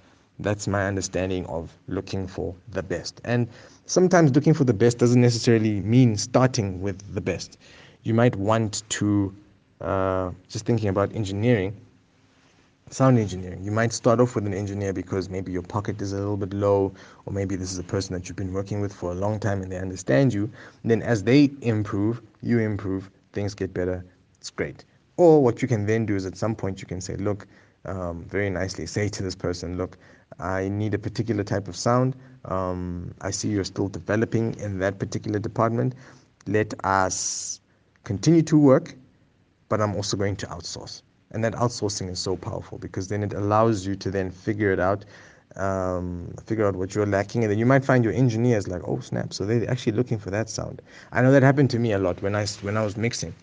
that's 0.41 0.67
my 0.67 0.87
understanding 0.87 1.45
of 1.47 1.71
looking 1.87 2.27
for 2.27 2.55
the 2.69 2.83
best. 2.83 3.21
And 3.23 3.47
sometimes 3.85 4.33
looking 4.35 4.53
for 4.53 4.63
the 4.63 4.73
best 4.73 4.97
doesn't 4.97 5.21
necessarily 5.21 5.81
mean 5.81 6.17
starting 6.17 6.81
with 6.81 7.13
the 7.13 7.21
best. 7.21 7.57
You 8.03 8.13
might 8.13 8.35
want 8.35 8.83
to, 8.89 9.33
uh, 9.79 10.31
just 10.49 10.65
thinking 10.65 10.89
about 10.89 11.13
engineering, 11.15 11.75
sound 12.89 13.17
engineering. 13.17 13.63
You 13.63 13.71
might 13.71 13.93
start 13.93 14.19
off 14.19 14.35
with 14.35 14.45
an 14.45 14.53
engineer 14.53 14.93
because 14.93 15.29
maybe 15.29 15.51
your 15.51 15.61
pocket 15.61 16.01
is 16.01 16.13
a 16.13 16.17
little 16.17 16.37
bit 16.37 16.53
low, 16.53 16.93
or 17.25 17.33
maybe 17.33 17.55
this 17.55 17.71
is 17.71 17.79
a 17.79 17.83
person 17.83 18.13
that 18.13 18.27
you've 18.27 18.37
been 18.37 18.53
working 18.53 18.81
with 18.81 18.93
for 18.93 19.11
a 19.11 19.15
long 19.15 19.39
time 19.39 19.61
and 19.61 19.71
they 19.71 19.77
understand 19.77 20.33
you. 20.33 20.43
And 20.81 20.91
then 20.91 21.01
as 21.01 21.23
they 21.23 21.51
improve, 21.61 22.21
you 22.41 22.59
improve, 22.59 23.09
things 23.33 23.53
get 23.53 23.73
better. 23.73 24.03
It's 24.39 24.49
great. 24.49 24.83
Or 25.17 25.41
what 25.41 25.61
you 25.61 25.67
can 25.67 25.85
then 25.85 26.05
do 26.05 26.15
is 26.15 26.25
at 26.25 26.35
some 26.35 26.55
point 26.55 26.81
you 26.81 26.87
can 26.87 26.99
say, 26.99 27.15
look, 27.15 27.47
um, 27.85 28.23
very 28.25 28.49
nicely 28.49 28.85
say 28.85 29.09
to 29.09 29.23
this 29.23 29.35
person, 29.35 29.77
look, 29.77 29.97
I 30.39 30.69
need 30.69 30.93
a 30.93 30.99
particular 30.99 31.43
type 31.43 31.67
of 31.67 31.75
sound. 31.75 32.15
Um, 32.45 33.13
I 33.21 33.31
see 33.31 33.49
you're 33.49 33.63
still 33.63 33.87
developing 33.87 34.55
in 34.55 34.79
that 34.79 34.99
particular 34.99 35.39
department. 35.39 35.95
Let 36.47 36.73
us 36.83 37.59
continue 38.03 38.41
to 38.43 38.57
work, 38.57 38.95
but 39.69 39.81
I'm 39.81 39.95
also 39.95 40.17
going 40.17 40.35
to 40.37 40.47
outsource. 40.47 41.01
And 41.31 41.43
that 41.43 41.53
outsourcing 41.53 42.09
is 42.09 42.19
so 42.19 42.35
powerful 42.35 42.77
because 42.77 43.07
then 43.07 43.23
it 43.23 43.33
allows 43.33 43.85
you 43.85 43.95
to 43.95 44.11
then 44.11 44.31
figure 44.31 44.71
it 44.71 44.79
out, 44.79 45.05
um, 45.55 46.33
figure 46.45 46.65
out 46.65 46.75
what 46.75 46.93
you're 46.95 47.05
lacking, 47.05 47.43
and 47.43 47.51
then 47.51 47.59
you 47.59 47.65
might 47.65 47.85
find 47.85 48.03
your 48.03 48.13
engineers 48.13 48.67
like, 48.67 48.81
oh 48.85 48.99
snap! 48.99 49.33
So 49.33 49.45
they're 49.45 49.69
actually 49.69 49.93
looking 49.93 50.17
for 50.17 50.29
that 50.31 50.49
sound. 50.49 50.81
I 51.11 51.21
know 51.21 51.31
that 51.31 51.43
happened 51.43 51.69
to 51.71 51.79
me 51.79 51.93
a 51.93 51.99
lot 51.99 52.21
when 52.21 52.35
I 52.35 52.45
when 52.61 52.77
I 52.77 52.83
was 52.83 52.97
mixing. 52.97 53.33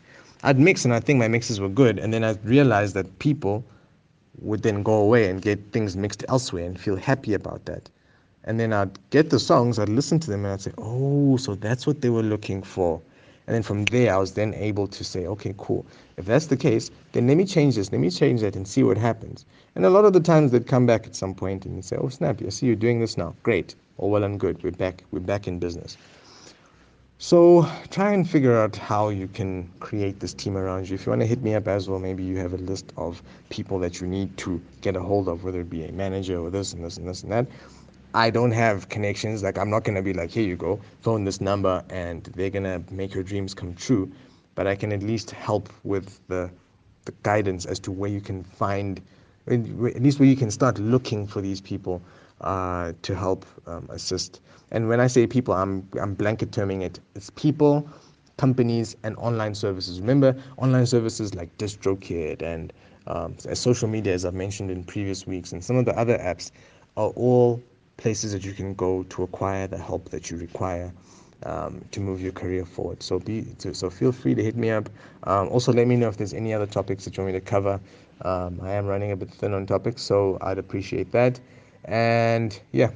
I'd 0.43 0.59
mix 0.59 0.85
and 0.85 0.95
I 0.95 1.01
think 1.01 1.19
my 1.19 1.29
mixes 1.29 1.61
were 1.61 1.69
good, 1.69 1.99
and 1.99 2.13
then 2.13 2.25
I 2.25 2.33
realized 2.45 2.95
that 2.95 3.19
people 3.19 3.65
would 4.41 4.63
then 4.63 4.83
go 4.83 4.95
away 4.95 5.29
and 5.29 5.43
get 5.43 5.73
things 5.73 5.97
mixed 5.97 6.25
elsewhere 6.29 6.65
and 6.65 6.79
feel 6.79 6.97
happy 6.97 7.35
about 7.35 7.65
that. 7.67 7.89
And 8.45 8.59
then 8.59 8.73
I'd 8.73 8.99
get 9.11 9.31
the 9.31 9.39
songs, 9.39 9.79
I'd 9.79 9.89
listen 9.89 10.19
to 10.21 10.31
them, 10.31 10.45
and 10.45 10.55
I'd 10.55 10.61
say, 10.61 10.73
oh, 10.79 11.37
so 11.37 11.55
that's 11.55 11.87
what 11.87 12.01
they 12.01 12.11
were 12.11 12.23
looking 12.23 12.63
for. 12.63 13.01
And 13.47 13.55
then 13.55 13.63
from 13.63 13.85
there, 13.87 14.15
I 14.15 14.19
was 14.19 14.35
then 14.35 14.55
able 14.55 14.87
to 14.89 15.05
say, 15.05 15.27
okay, 15.27 15.55
cool. 15.57 15.87
If 16.17 16.27
that's 16.27 16.47
the 16.47 16.57
case, 16.57 16.91
then 17.13 17.27
let 17.27 17.37
me 17.37 17.45
change 17.47 17.77
this, 17.77 17.91
let 17.93 18.01
me 18.01 18.11
change 18.11 18.43
that 18.43 18.57
and 18.57 18.69
see 18.69 18.83
what 18.83 18.99
happens. 18.99 19.47
And 19.75 19.87
a 19.87 19.91
lot 19.91 20.05
of 20.05 20.13
the 20.13 20.21
times 20.21 20.53
they'd 20.53 20.67
come 20.67 20.87
back 20.87 21.07
at 21.07 21.17
some 21.17 21.35
point 21.35 21.65
and 21.65 21.85
say, 21.85 21.97
oh, 21.97 22.09
snap, 22.09 22.43
I 22.43 22.51
see 22.51 22.67
you're 22.67 22.77
doing 22.77 23.01
this 23.01 23.17
now. 23.17 23.35
Great. 23.43 23.75
All 23.97 24.11
well 24.11 24.25
and 24.25 24.39
good. 24.39 24.63
We're 24.63 24.71
back. 24.73 25.03
We're 25.11 25.21
back 25.21 25.49
in 25.49 25.59
business. 25.59 25.97
So 27.21 27.69
try 27.91 28.13
and 28.13 28.29
figure 28.31 28.57
out 28.57 28.77
how 28.77 29.09
you 29.09 29.27
can 29.27 29.69
create 29.81 30.21
this 30.21 30.33
team 30.33 30.57
around 30.57 30.89
you. 30.89 30.95
If 30.95 31.05
you 31.05 31.11
want 31.11 31.21
to 31.23 31.27
hit 31.27 31.43
me 31.43 31.53
up 31.57 31.67
as 31.67 31.89
well, 31.89 31.99
maybe 31.99 32.23
you 32.23 32.37
have 32.37 32.53
a 32.53 32.59
list 32.59 32.93
of 32.97 33.21
people 33.49 33.81
that 33.81 34.01
you 34.01 34.07
need 34.07 34.37
to 34.39 34.63
get 34.83 34.95
a 34.95 35.01
hold 35.01 35.27
of, 35.27 35.43
whether 35.43 35.61
it 35.61 35.69
be 35.69 35.85
a 35.85 35.91
manager 35.91 36.39
or 36.39 36.49
this 36.49 36.75
and 36.75 36.85
this 36.85 36.97
and 36.97 37.09
this 37.09 37.25
and 37.25 37.33
that. 37.33 37.47
I 38.15 38.31
don't 38.31 38.53
have 38.53 38.89
connections. 38.89 39.43
Like 39.43 39.59
I'm 39.59 39.69
not 39.69 39.83
gonna 39.83 40.01
be 40.01 40.13
like, 40.13 40.31
here 40.31 40.45
you 40.45 40.55
go, 40.55 40.81
phone 41.03 41.25
this 41.25 41.41
number, 41.41 41.85
and 41.91 42.23
they're 42.37 42.51
gonna 42.51 42.81
make 42.93 43.15
your 43.15 43.25
dreams 43.25 43.53
come 43.53 43.75
true. 43.75 44.13
But 44.55 44.69
I 44.69 44.77
can 44.77 44.93
at 44.93 45.03
least 45.03 45.33
help 45.33 45.73
with 45.83 46.21
the 46.29 46.49
the 47.05 47.13
guidance 47.25 47.67
as 47.67 47.81
to 47.81 47.91
where 47.91 48.11
you 48.11 48.21
can 48.21 48.45
find, 48.45 49.01
at 49.49 50.03
least 50.03 50.21
where 50.21 50.29
you 50.29 50.37
can 50.37 50.53
start 50.53 50.79
looking 50.79 51.27
for 51.27 51.41
these 51.41 51.61
people 51.61 52.01
uh, 52.41 52.93
to 53.03 53.15
help 53.15 53.45
um, 53.67 53.89
assist. 53.91 54.41
And 54.71 54.89
when 54.89 55.01
I 55.01 55.07
say 55.07 55.27
people, 55.27 55.55
I'm 55.55 55.89
I'm 56.01 56.15
blanket 56.15 56.53
terming 56.53 56.83
it. 56.83 57.01
It's 57.15 57.31
people, 57.31 57.89
companies, 58.37 58.97
and 59.03 59.17
online 59.17 59.55
services. 59.55 60.01
Remember, 60.01 60.37
online 60.59 60.87
services 60.87 61.35
like 61.35 61.57
DistroKid 61.59 62.43
and 62.43 62.73
um, 63.07 63.39
social 63.39 63.89
media, 63.89 64.13
as 64.13 64.25
I've 64.25 64.35
mentioned 64.35 64.71
in 64.71 64.85
previous 64.85 65.27
weeks, 65.27 65.53
and 65.53 65.65
some 65.65 65.77
of 65.77 65.87
the 65.87 65.99
other 65.99 66.19
apps 66.19 66.51
are 66.97 67.09
all 67.11 67.63
places 67.97 68.33
that 68.33 68.45
you 68.45 68.53
can 68.53 68.75
go 68.75 69.03
to 69.05 69.23
acquire 69.23 69.67
the 69.67 69.79
help 69.79 70.11
that 70.11 70.31
you 70.31 70.37
require 70.37 70.93
um, 71.45 71.85
to 71.91 72.01
move 72.01 72.21
your 72.21 72.33
career 72.33 72.65
forward. 72.65 73.03
So 73.03 73.19
be 73.19 73.47
so 73.59 73.91
feel 73.91 74.13
free 74.13 74.35
to 74.35 74.43
hit 74.43 74.57
me 74.57 74.71
up. 74.71 74.89
Um, 75.25 75.49
also, 75.49 75.73
let 75.73 75.87
me 75.87 75.97
know 75.97 76.09
if 76.09 76.17
there's 76.17 76.35
any 76.35 76.53
other 76.53 76.67
topics 76.67 77.05
that 77.05 77.17
you 77.17 77.23
want 77.23 77.35
me 77.35 77.41
to 77.41 77.45
cover. 77.45 77.81
Um, 78.23 78.61
I 78.63 78.73
am 78.73 78.87
running 78.87 79.13
a 79.13 79.17
bit 79.17 79.31
thin 79.31 79.55
on 79.55 79.67
topics, 79.67 80.03
so 80.03 80.39
I'd 80.41 80.59
appreciate 80.59 81.13
that. 81.13 81.41
And 81.85 82.59
yeah, 82.73 82.91